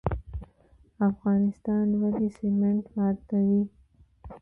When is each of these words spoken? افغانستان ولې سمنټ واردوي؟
افغانستان 1.09 1.85
ولې 2.01 2.27
سمنټ 2.37 2.83
واردوي؟ 2.95 3.63